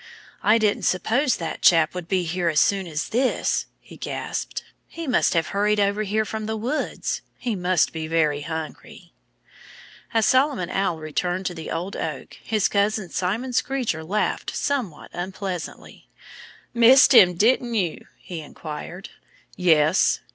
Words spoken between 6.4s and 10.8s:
the woods. He must be very hungry." As Solomon